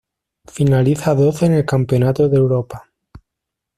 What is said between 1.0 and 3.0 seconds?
doce en el campeonato de Europa.